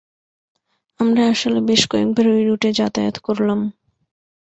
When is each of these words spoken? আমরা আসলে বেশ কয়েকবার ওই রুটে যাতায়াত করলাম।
আমরা 0.99 1.23
আসলে 1.27 1.59
বেশ 1.61 1.81
কয়েকবার 1.87 2.25
ওই 2.27 2.41
রুটে 2.45 2.69
যাতায়াত 2.73 3.17
করলাম। 3.19 3.59